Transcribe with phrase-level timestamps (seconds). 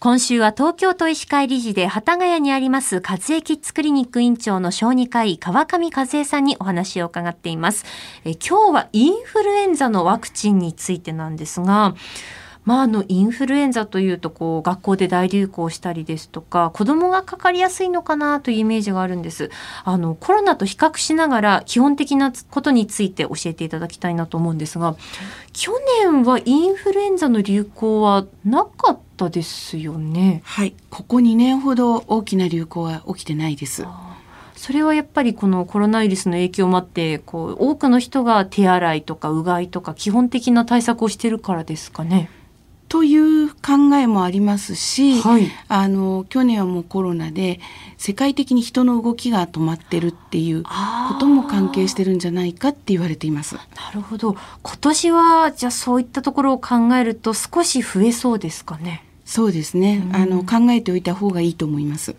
[0.00, 7.84] 今週は東京都医師会理事で幡ヶ谷にあります和江キッズクリニック院長の小児科医川上和江さんにお話を伺っています。
[8.24, 11.96] え今日はインフルエンザのワクチンについてなんですが
[12.68, 19.50] まあ、あのインフルエンザというとこう学校で大流行したりですとか子どもがかかりやすいのかなというイメージがあるんです。
[19.84, 24.96] あのコロナと比較しながら基本的なことについて教えていただきたいなと思うんですが
[25.54, 25.72] 去
[26.02, 30.40] 年はインフルエンザの流行はなかったですよね。
[30.44, 30.74] はい。
[30.90, 33.84] ここ2年ほど大きな流行は起きてないです。
[34.56, 42.30] それはやっぱりこのコロナウイルスの影響もあってこう多くの人が手洗いとかうがいとか基本的な対策をしてるからですかね。
[42.88, 47.60] という考えもありますし、はい、あの去年はもうコロナで
[47.98, 50.70] 世界的に人の動きが止まってるっていうこ
[51.20, 53.56] とも関係してるんじゃないかって言われています。
[53.56, 53.62] な
[53.94, 54.36] るほど。
[54.62, 59.04] 今年はじゃあそういったところを考えると少し増えそうですかね。
[59.28, 62.16] そうですね、うん、あの考えておいた方がいいと思います。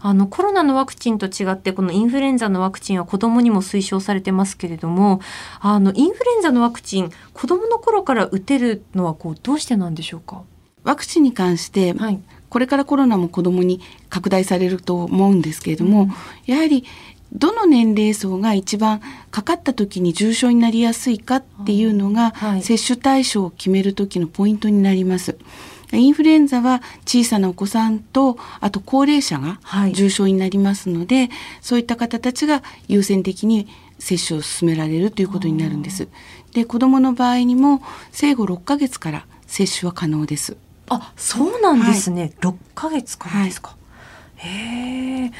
[0.00, 5.20] あのコロナのワクチンと違ってこのインフルエンザのワクチンは子どもにも推奨されてますけれども
[5.58, 10.42] あのインフルエンザのワクチン子どもの頃から打てるのはこうどうしてなんでしょうか？
[10.84, 16.12] ワクチンに関して、はい、これからコロナも子どもに拡大されると思うんですけれども、うん、
[16.46, 16.84] やはり
[17.32, 19.00] どの年齢層が一番
[19.32, 25.36] かかった時に重症になりやすいかっていうのが、はい、接種対象を決める時のポイントになります。
[25.92, 29.58] インフルエンザは小さなお子さんとあと高齢者が
[29.92, 33.68] 重症になりますので、はい、そういった方たちが優先的に
[33.98, 36.08] 接種を進められるということになるんです。
[36.52, 37.82] で子どもの場合にも
[38.12, 40.56] 生後6ヶ月から接種は可能です。
[40.88, 43.76] あそうなんですね、はい、6ヶ月からですか。
[44.38, 45.32] はい、へえ。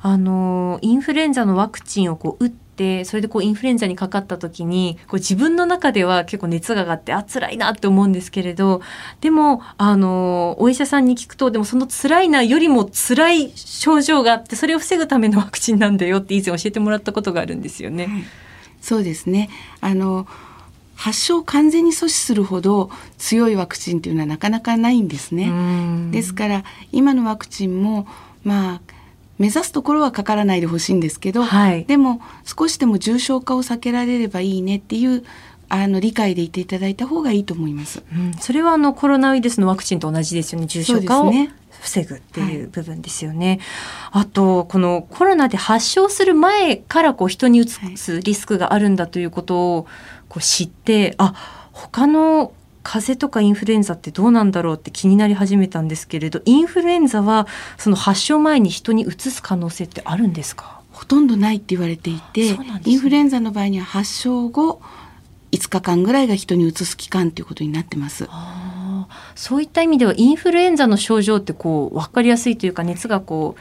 [0.00, 8.82] あのインフルエンザのワクチンをこう打ってそれでこうインフルエンザにかかった時にこう自分の中では結構熱が上がってあ辛いなって思うんですけれど
[9.20, 18.06] でもあのお医者さんに聞くとでもその辛いなよりも辛い症状があってそれを防ぐためのワクチンなんだよって以前教えてもらったことがあるんですよね。
[18.06, 18.24] はい、
[18.80, 20.26] そうですねあの
[20.96, 25.50] 発症を完全に阻止するほど強いワクチンというのはなかなかないんですね。
[26.12, 28.06] ですから今のワクチンも
[28.44, 28.80] まあ
[29.38, 35.24] 目指すところはかからないでほしいんですけど、はい、でも少しでも重症化を避けられればいいねっていう
[35.68, 38.02] あの理解でいていただいた方がいいと思います。
[38.12, 40.66] うん、それはあのコロナウイルスのワクチンと同じですよね。
[40.66, 41.32] 重症化を
[41.80, 43.60] 防ぐっていう部分ですよね。
[44.10, 49.86] はい、あとこのコロナで発症する前からこう人にうつすリスクがあるんだということを
[50.28, 51.34] こう知って、あ
[51.72, 52.52] 他の
[52.84, 60.82] 風邪とかインフルエンザってどうなんだろうって気になり始めたんですけれどインフルエンザはその発症前に人にうつす可能性ってあるんですか？
[60.92, 64.80] ほとんどないって言われていて、ね、インフルエンザの場合には発症後
[65.50, 68.28] 5日間ぐらいが人にうつす期間ということになってます。
[69.34, 73.60] そういった意味ではインフルエンザの症状ってこう分かりやすいというか熱がこう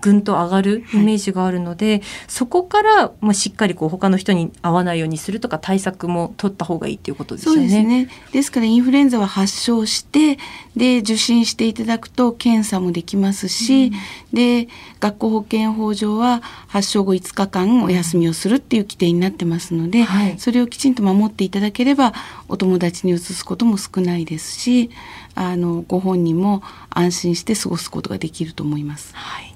[0.00, 7.62] ぐんと上がるイメージがあるので、はい、そこからまあしっかりこう他の人に合わないようにするとか対策も取った方がいいっていうことですよね。
[7.62, 8.08] ですね。
[8.32, 10.38] ですからインフルエンザは発症して
[10.76, 13.92] で受診していただくと検査もできますし、うん、
[14.32, 14.68] で
[15.00, 22.12] 学校保健法上は発症後5日間お休みをするっていう規定になってますので、はい、それをきちんと守っていただければ
[22.48, 24.90] お友達に移すことも少ないですし
[25.34, 29.14] あのご本人も安心して過ごすことができると思います。
[29.14, 29.49] はい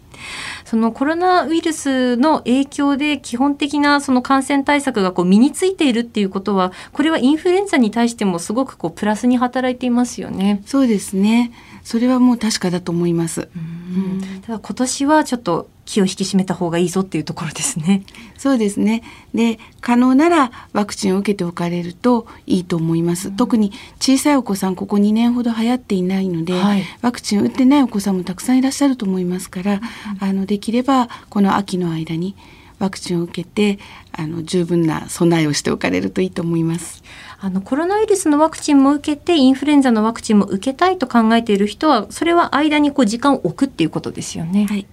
[0.64, 10.62] そのコロナウイルスの影響で基本的なその感染対策がこう身についているっていうことはこれはインフルエンザに対してもすごくこうプラスに働いていますよね。
[10.66, 13.48] そうですねそれはもう確かだと思います。
[13.54, 13.58] う
[13.98, 18.02] ん、ただ今年はちょっと気を引き締めた方がいいぞっていうところですね。
[18.36, 19.02] そうですね。
[19.34, 23.28] で、可能ならワクチンを受けておかれるといいと思います。
[23.28, 29.80] うん、特に小さいお子さん、ここ2年ほど流行っていないので、はい、ワクチンを打ってないお子さんもたくさんいらっしゃると思いますから、うん、
[30.20, 32.34] あのできればこの秋の間に
[32.78, 33.78] ワクチンを受けて
[34.12, 37.02] あの十分な備えをしておかれるといいと思います。
[37.40, 44.66] あのコロナウイルスのワクチンも受けてインフルエンザのワクチンも受けたいと考えている人はそれは間にこう時間を置くっていうことですよね。
[44.66, 44.86] はい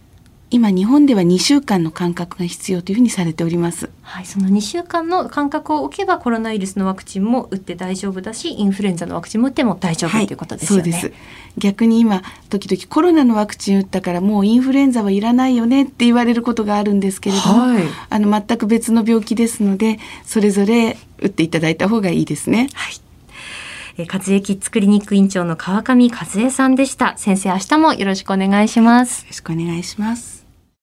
[0.53, 3.89] 今日本では2週間の間隔が必要というふうにされております。
[4.01, 10.91] はい、その2週間の間隔を置けばコロナウイルスのワクチンも打って大丈夫だし、インフルエンザのワクチンも打っても大丈夫、はい、ということですよね。
[10.91, 11.13] そうです。
[11.57, 22.67] 逆に今時々コロナのワクチン打ったからもうインフルエンザはいらないよねって言われることがあるんですけれども、はい、あの全く別の病気ですので、それぞれ打っていただいた方がいいですね。
[22.73, 22.95] はい。
[23.97, 27.17] え和江キッズクリニック院長の川上和江さんでした。
[27.17, 29.21] 先生、明日もよろしくお願いします。
[29.21, 30.40] よろしくお願いします。